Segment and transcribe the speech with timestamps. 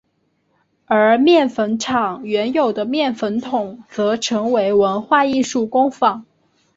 [0.87, 6.25] 而面粉厂原有的面粉筒则成为文化艺术工坊。